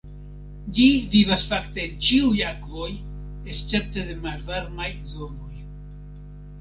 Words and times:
Ĝi 0.77 0.85
vivas 1.15 1.43
fakte 1.51 1.83
en 1.83 1.93
ĉiuj 2.07 2.41
akvoj, 2.53 2.89
escepte 3.53 4.07
de 4.09 4.17
malvarmaj 4.25 4.89
zonoj. 5.13 5.55